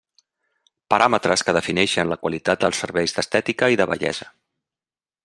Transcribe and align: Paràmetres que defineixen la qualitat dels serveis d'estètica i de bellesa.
Paràmetres 0.93 1.43
que 1.49 1.53
defineixen 1.57 2.09
la 2.13 2.17
qualitat 2.23 2.63
dels 2.65 2.81
serveis 2.85 3.15
d'estètica 3.19 3.73
i 3.75 3.79
de 3.83 3.91
bellesa. 3.93 4.29